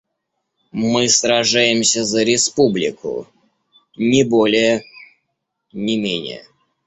[0.71, 3.27] Мы сражаемся за республику,
[3.95, 4.83] ни более,
[5.73, 6.43] ни менее.